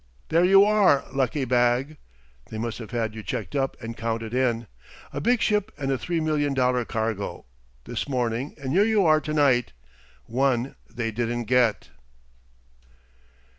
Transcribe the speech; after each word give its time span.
"There 0.29 0.43
you 0.43 0.65
are, 0.65 1.05
Lucky 1.13 1.45
Bag. 1.45 1.97
They 2.49 2.57
must 2.57 2.79
have 2.79 2.89
had 2.89 3.13
you 3.13 3.21
checked 3.21 3.55
up 3.55 3.79
and 3.79 3.95
counted 3.95 4.33
in, 4.33 4.65
a 5.13 5.21
big 5.21 5.41
ship 5.41 5.71
and 5.77 5.91
a 5.91 5.97
three 5.99 6.19
million 6.19 6.55
dollar 6.55 6.85
cargo, 6.85 7.45
this 7.83 8.09
morning, 8.09 8.55
and 8.57 8.73
here 8.73 8.83
you 8.83 9.05
are 9.05 9.21
to 9.21 9.31
night 9.31 9.73
one 10.25 10.75
they 10.89 11.11
didn't 11.11 11.43
get." 11.43 11.91